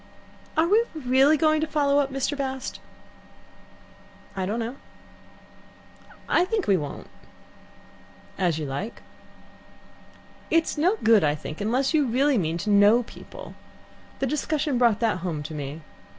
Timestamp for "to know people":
12.65-13.53